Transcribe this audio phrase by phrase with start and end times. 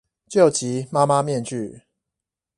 [0.27, 1.83] 救急媽媽面具